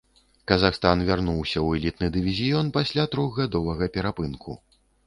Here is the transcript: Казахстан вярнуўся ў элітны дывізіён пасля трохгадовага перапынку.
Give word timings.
Казахстан 0.51 1.03
вярнуўся 1.09 1.53
ў 1.53 1.83
элітны 1.83 2.07
дывізіён 2.17 2.75
пасля 2.81 3.09
трохгадовага 3.13 3.95
перапынку. 3.97 4.61